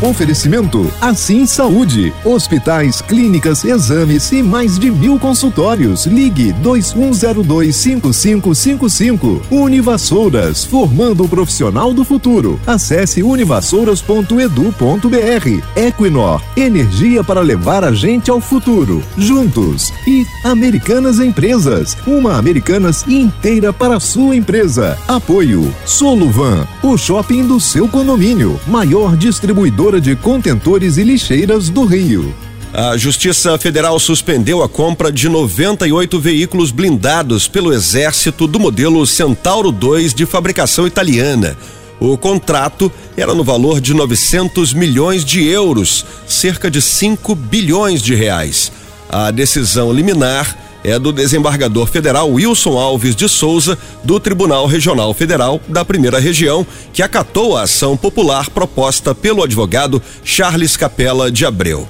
[0.00, 2.14] Oferecimento Assim Saúde.
[2.24, 6.06] Hospitais, clínicas, exames e mais de mil consultórios.
[6.06, 9.40] Ligue 21025555.
[9.50, 12.60] Univassouras, formando o profissional do futuro.
[12.64, 15.62] Acesse univassouras.edu.br.
[15.74, 19.02] Equinor, energia para levar a gente ao futuro.
[19.16, 19.92] Juntos.
[20.06, 21.96] E Americanas Empresas.
[22.06, 24.96] Uma Americanas inteira para a sua empresa.
[25.08, 28.60] Apoio Soluvan, o shopping do seu condomínio.
[28.68, 32.34] Maior distribuidor de contentores e lixeiras do Rio.
[32.72, 39.72] A Justiça Federal suspendeu a compra de 98 veículos blindados pelo Exército do modelo Centauro
[39.72, 41.56] 2 de fabricação italiana.
[41.98, 48.14] O contrato era no valor de 900 milhões de euros, cerca de 5 bilhões de
[48.14, 48.70] reais.
[49.08, 55.60] A decisão liminar é do desembargador federal Wilson Alves de Souza, do Tribunal Regional Federal
[55.68, 61.88] da Primeira Região, que acatou a ação popular proposta pelo advogado Charles Capella de Abreu.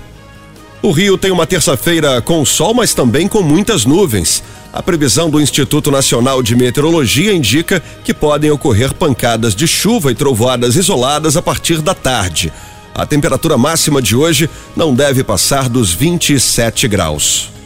[0.80, 4.42] O Rio tem uma terça-feira com sol, mas também com muitas nuvens.
[4.72, 10.14] A previsão do Instituto Nacional de Meteorologia indica que podem ocorrer pancadas de chuva e
[10.14, 12.52] trovoadas isoladas a partir da tarde.
[12.95, 17.58] A temperatura máxima de hoje não deve passar dos 27 graus.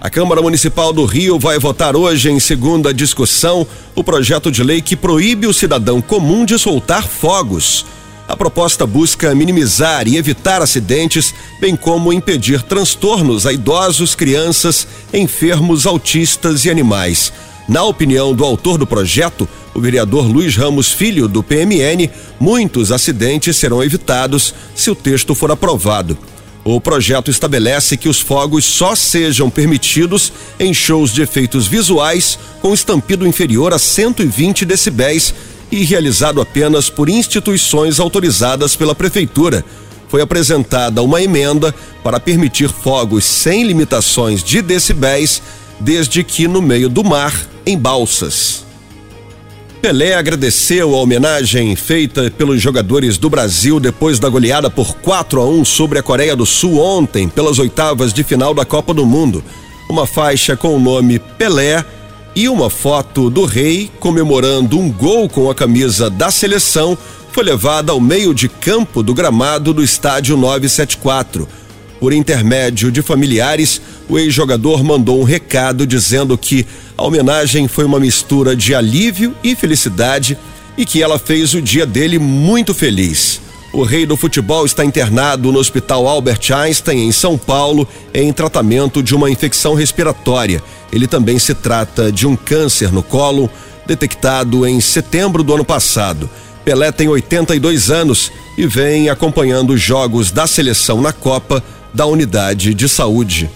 [0.00, 4.80] A Câmara Municipal do Rio vai votar hoje, em segunda discussão, o projeto de lei
[4.80, 7.84] que proíbe o cidadão comum de soltar fogos.
[8.28, 15.84] A proposta busca minimizar e evitar acidentes, bem como impedir transtornos a idosos, crianças, enfermos,
[15.84, 17.32] autistas e animais.
[17.68, 23.56] Na opinião do autor do projeto, o vereador Luiz Ramos Filho, do PMN, muitos acidentes
[23.56, 26.16] serão evitados se o texto for aprovado.
[26.70, 30.30] O projeto estabelece que os fogos só sejam permitidos
[30.60, 35.32] em shows de efeitos visuais com estampido inferior a 120 decibéis
[35.72, 39.64] e realizado apenas por instituições autorizadas pela prefeitura.
[40.08, 41.74] Foi apresentada uma emenda
[42.04, 45.40] para permitir fogos sem limitações de decibéis,
[45.80, 47.32] desde que no meio do mar,
[47.64, 48.67] em balsas.
[49.80, 55.46] Pelé agradeceu a homenagem feita pelos jogadores do Brasil depois da goleada por 4 a
[55.46, 59.42] 1 sobre a Coreia do Sul ontem, pelas oitavas de final da Copa do Mundo.
[59.88, 61.84] Uma faixa com o nome Pelé
[62.34, 66.98] e uma foto do rei comemorando um gol com a camisa da seleção
[67.30, 71.48] foi levada ao meio de campo do gramado do estádio 974.
[72.00, 78.00] Por intermédio de familiares, o ex-jogador mandou um recado dizendo que a homenagem foi uma
[78.00, 80.38] mistura de alívio e felicidade
[80.76, 83.40] e que ela fez o dia dele muito feliz.
[83.72, 89.02] O rei do futebol está internado no Hospital Albert Einstein, em São Paulo, em tratamento
[89.02, 90.62] de uma infecção respiratória.
[90.90, 93.50] Ele também se trata de um câncer no colo,
[93.86, 96.30] detectado em setembro do ano passado.
[96.64, 102.72] Pelé tem 82 anos e vem acompanhando os jogos da seleção na Copa da unidade
[102.72, 103.50] de saúde.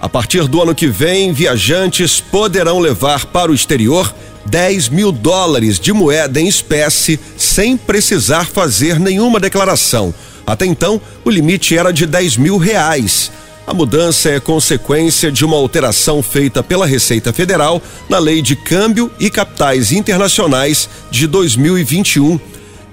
[0.00, 4.14] A partir do ano que vem, viajantes poderão levar para o exterior
[4.46, 10.14] 10 mil dólares de moeda em espécie sem precisar fazer nenhuma declaração.
[10.46, 13.30] Até então, o limite era de 10 mil reais.
[13.66, 19.10] A mudança é consequência de uma alteração feita pela Receita Federal na Lei de Câmbio
[19.20, 22.40] e Capitais Internacionais de 2021.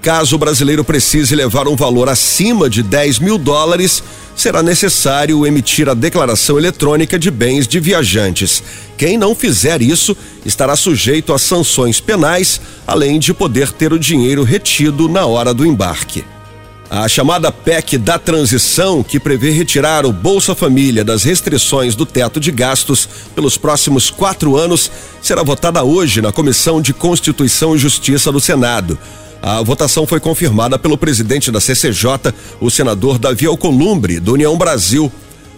[0.02, 4.02] Caso o brasileiro precise levar um valor acima de 10 mil dólares,
[4.36, 8.62] será necessário emitir a declaração eletrônica de bens de viajantes.
[8.96, 14.44] Quem não fizer isso estará sujeito a sanções penais, além de poder ter o dinheiro
[14.44, 16.24] retido na hora do embarque.
[16.88, 22.38] A chamada PEC da transição, que prevê retirar o Bolsa Família das restrições do teto
[22.38, 28.30] de gastos pelos próximos quatro anos, será votada hoje na Comissão de Constituição e Justiça
[28.30, 28.96] do Senado.
[29.48, 35.10] A votação foi confirmada pelo presidente da CCJ, o senador Davi Alcolumbre, do União Brasil.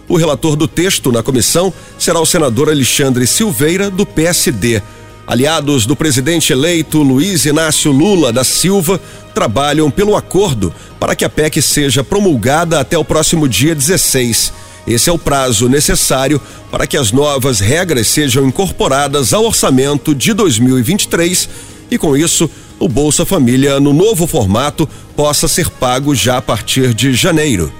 [0.07, 4.79] O relator do texto na comissão será o senador Alexandre Silveira, do PSD.
[5.25, 9.01] Aliados do presidente eleito Luiz Inácio Lula da Silva
[9.33, 14.53] trabalham pelo acordo para que a PEC seja promulgada até o próximo dia 16.
[14.85, 20.31] Esse é o prazo necessário para que as novas regras sejam incorporadas ao orçamento de
[20.31, 21.49] 2023
[21.89, 22.47] e, com isso,
[22.79, 27.71] o Bolsa Família, no novo formato, possa ser pago já a partir de janeiro.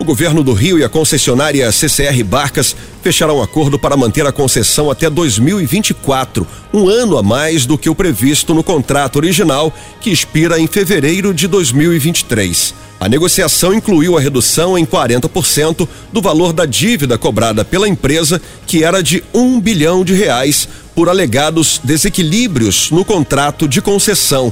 [0.00, 4.32] O governo do Rio e a concessionária CCR Barcas fecharam um acordo para manter a
[4.32, 9.70] concessão até 2024, um ano a mais do que o previsto no contrato original,
[10.00, 12.72] que expira em fevereiro de 2023.
[12.98, 18.82] A negociação incluiu a redução em 40% do valor da dívida cobrada pela empresa, que
[18.82, 24.50] era de um bilhão de reais, por alegados desequilíbrios no contrato de concessão.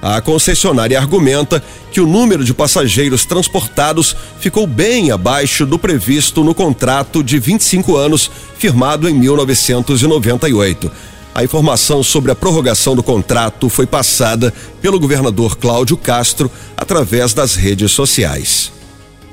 [0.00, 6.54] A concessionária argumenta que o número de passageiros transportados ficou bem abaixo do previsto no
[6.54, 10.90] contrato de 25 anos firmado em 1998.
[11.34, 17.54] A informação sobre a prorrogação do contrato foi passada pelo governador Cláudio Castro através das
[17.54, 18.72] redes sociais.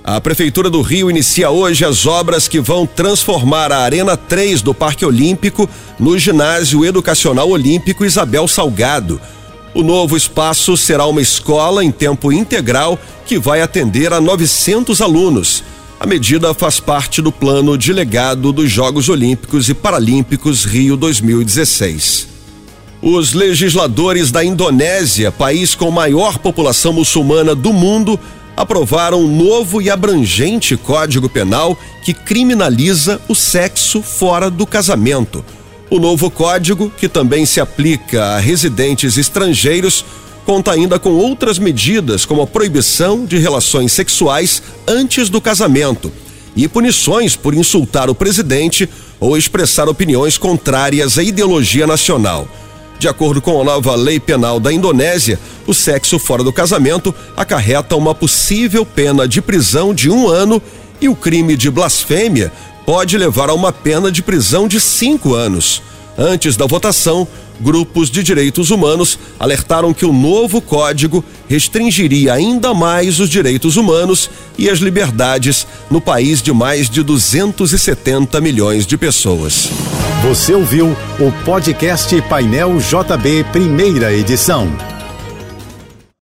[0.04, 4.74] A Prefeitura do Rio inicia hoje as obras que vão transformar a Arena 3 do
[4.74, 9.21] Parque Olímpico no Ginásio Educacional Olímpico Isabel Salgado.
[9.75, 15.64] O novo espaço será uma escola em tempo integral que vai atender a 900 alunos.
[16.00, 22.28] A medida faz parte do plano de legado dos Jogos Olímpicos e Paralímpicos Rio 2016.
[23.02, 28.20] Os legisladores da Indonésia, país com maior população muçulmana do mundo,
[28.56, 35.44] aprovaram um novo e abrangente Código Penal que criminaliza o sexo fora do casamento.
[35.90, 40.04] O novo código, que também se aplica a residentes estrangeiros,
[40.46, 46.12] conta ainda com outras medidas, como a proibição de relações sexuais antes do casamento
[46.56, 48.88] e punições por insultar o presidente
[49.20, 52.48] ou expressar opiniões contrárias à ideologia nacional.
[53.00, 57.96] De acordo com a nova lei penal da Indonésia, o sexo fora do casamento acarreta
[57.96, 60.62] uma possível pena de prisão de um ano
[61.02, 62.52] e o crime de blasfêmia
[62.86, 65.82] pode levar a uma pena de prisão de cinco anos.
[66.18, 67.28] Antes da votação,
[67.60, 74.30] grupos de direitos humanos alertaram que o novo código restringiria ainda mais os direitos humanos
[74.58, 79.70] e as liberdades no país de mais de 270 milhões de pessoas.
[80.24, 84.93] Você ouviu o podcast Painel JB, primeira edição.